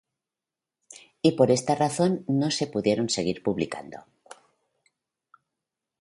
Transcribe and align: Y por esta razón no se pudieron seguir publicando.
Y 1.27 1.31
por 1.37 1.51
esta 1.51 1.75
razón 1.75 2.25
no 2.27 2.49
se 2.49 2.65
pudieron 2.65 3.07
seguir 3.07 3.43
publicando. 3.43 4.05